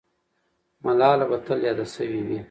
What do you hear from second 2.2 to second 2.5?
وي.